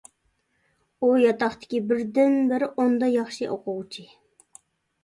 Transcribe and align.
ئۇ 1.01 1.09
ياتاقتىكى 1.23 1.83
بىردىنبىر 1.91 2.67
ئوندا 2.73 3.13
ياخشى 3.21 3.53
ئوقۇغۇچى. 3.53 4.09